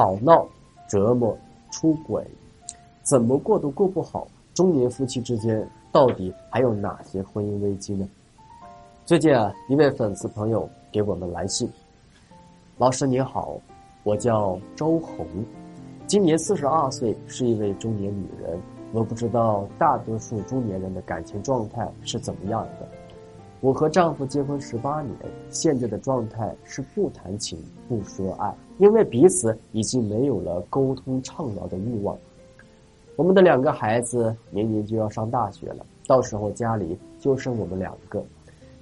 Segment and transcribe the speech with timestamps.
[0.00, 0.48] 吵闹、
[0.88, 1.36] 折磨、
[1.70, 2.26] 出轨，
[3.02, 4.26] 怎么过都过不好。
[4.54, 8.08] 中年夫妻之间到底还有哪些婚姻危机呢？
[9.04, 11.70] 最近啊，一位粉丝朋友给我们来信，
[12.78, 13.60] 老师你好，
[14.02, 15.26] 我叫周红，
[16.06, 18.58] 今年四十二岁，是一位中年女人。
[18.92, 22.88] 我不知道大多数中年人的感情状态是怎么样的。
[23.62, 25.14] 我和丈夫结婚十八年，
[25.50, 32.16] 现在的状态是不谈情不说爱，因为彼此已经没有了沟通畅聊的欲望。
[33.16, 38.24] 我们的两个孩子年年就要上大学了，到时候家里就剩我们两个。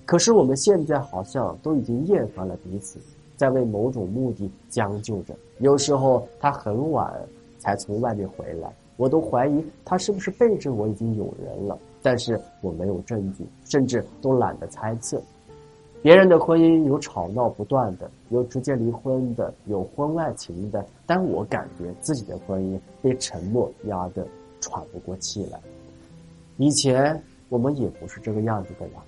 [0.07, 3.01] 可是我们现在好像都已经厌烦了彼此，
[3.37, 5.35] 在为某种目的将就着。
[5.59, 7.13] 有时候他很晚
[7.59, 8.73] 才从外面回来。
[8.99, 15.23] 我都怀疑他是不是背着我已经有人了，但是我没有证据，甚至都懒得猜测。
[16.03, 24.27] 别人的婚姻有吵闹不断的，有直接离婚的，有婚外情的，但我感觉自己的婚姻被沉默压得
[24.61, 25.61] 喘不过气来。
[26.57, 29.03] 以前我们也不是这个样子的呀，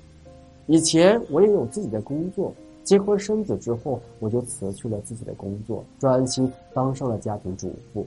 [0.66, 2.52] 以前我也有自己的工作，
[2.84, 8.06] 结婚生子之后，我就辞去了自己的工作，专心当上了家庭主妇。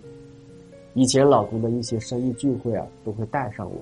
[0.96, 3.78] 以前老公的一些生意聚会啊，都会带上我。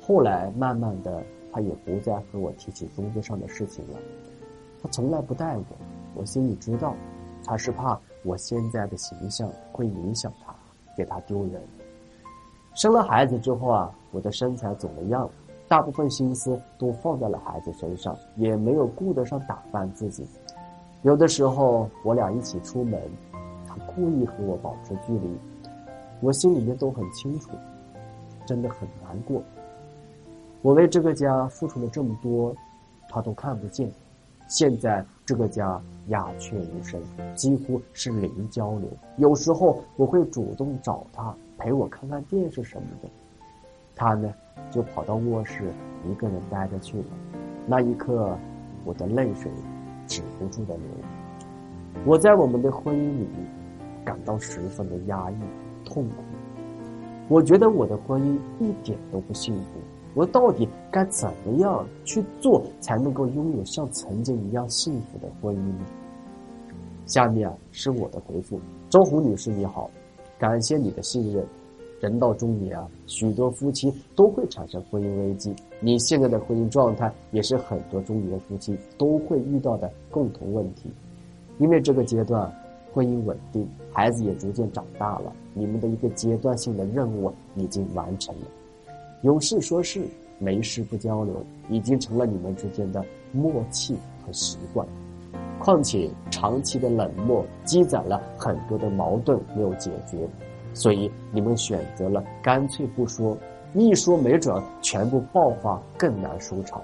[0.00, 1.20] 后来慢慢的，
[1.52, 3.98] 他也不再和我提起工作上的事情了。
[4.80, 5.64] 他从来不带我，
[6.14, 6.94] 我心里知道，
[7.44, 10.54] 他是怕我现在的形象会影响他，
[10.96, 11.60] 给他丢人。
[12.74, 15.28] 生了孩子之后啊，我的身材走了样，
[15.66, 20.24] 大部分心思都放在了孩子身上，也没有顾得上打扮自己。
[21.02, 23.00] 有的时候我俩一起出门，
[23.66, 25.36] 他故意和我保持距离。
[26.20, 27.50] 我心里面都很清楚，
[28.46, 29.42] 真的很难过。
[30.62, 32.54] 我为这个家付出了这么多，
[33.08, 33.90] 他都看不见。
[34.48, 37.00] 现在这个家鸦雀无声，
[37.34, 38.88] 几乎是零交流。
[39.16, 43.08] 有时候我会主动找他陪我看看电视什么的，
[43.96, 44.32] 他呢
[44.70, 45.72] 就跑到卧室
[46.08, 47.04] 一个人待着去了。
[47.66, 48.36] 那一刻，
[48.84, 49.50] 我的泪水
[50.06, 50.84] 止不住的流。
[52.04, 53.26] 我在我们的婚姻里
[54.04, 55.36] 感到十分的压抑。
[55.84, 56.14] 痛苦，
[57.28, 59.68] 我觉得我的婚姻一点都不幸福。
[60.14, 65.84] 我到底该怎么样去做，才能够拥有像曾经一样幸福的婚姻呢？
[67.06, 69.90] 下面是我的回复：周红女士你好，
[70.38, 71.44] 感谢你的信任。
[72.00, 75.54] 人到中年啊，许多夫妻都会产生婚姻危机。
[75.80, 80.90] 你现在的婚姻状态，也是很多中年夫妻都会遇到的共同问题。
[81.58, 82.52] 因为这个阶段。
[82.92, 88.46] 婚姻稳定，孩子也逐渐长大了，你们的一个阶段性的任务已经完成了。
[89.22, 90.06] 有事说事，
[90.38, 91.34] 没事不交流，
[91.70, 93.94] 已经成了你们之间的默契
[94.26, 94.86] 和习惯。
[95.60, 100.28] 况且长期的冷漠积攒了很多的矛盾没有解决，
[100.74, 103.34] 所以你们选择了干脆不说，
[103.72, 106.82] 一说没准全部爆发，更难收场。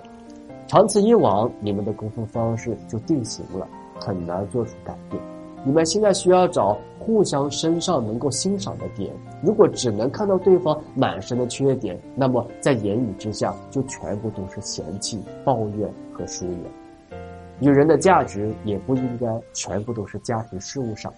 [0.67, 5.21] 长此以往，你们的沟通方式就定型了，很难做出改变。
[5.63, 6.79] 你们现在需要找
[7.11, 9.13] 互相身上能够欣赏的点。
[9.43, 17.21] 如果只能看到对方满身的缺点，那么在言语之下就全部都是嫌弃、抱怨和疏远。
[17.59, 21.13] 女人的价值也不应该全部都是家庭事务上，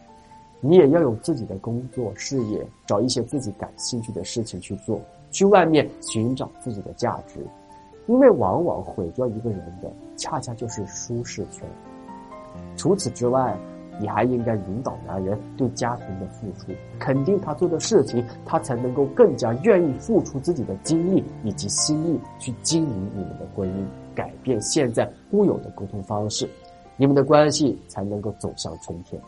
[0.60, 4.98] 你也要有自己的工作事业，找一些自己感兴趣的事情去做，
[5.30, 7.46] 去外面寻找自己的价值。
[8.06, 11.68] 因为往往毁掉一个人的，恰恰就是舒适圈。
[12.78, 13.54] 除此之外。
[14.02, 26.50] 你还应该引导男人对家庭的付出，肯定他做的事情，他才能够更加愿意付出自己的精力以及心意去经营你们的婚姻，改变现在固有的沟通方式，
[26.96, 29.22] 你们的关系才能够走向春天。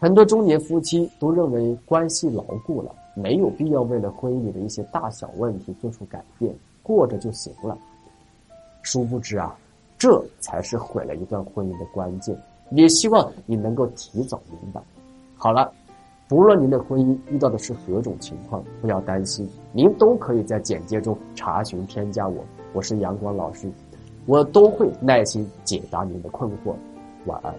[0.00, 7.76] 很多中年夫妻都认为关系牢固了，没有必要为了婚姻里的一些大小问题做出改变，过着就行了。
[8.80, 9.54] 殊不知啊，
[9.98, 12.36] 这才是毁了一段婚姻的关键。
[12.72, 14.80] 也希望你能够提早明白。
[15.36, 15.72] 好了，
[16.28, 23.70] 不论您的婚姻遇到的是何种情况，不要担心，您都可以在简介中查询添加我，我是阳光老师，
[24.26, 26.74] 我都会耐心解答您的困惑。
[27.26, 27.54] 晚安。